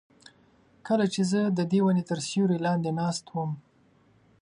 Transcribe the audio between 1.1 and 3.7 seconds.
چې زه ددې ونې تر سیوري لاندې ناست وم.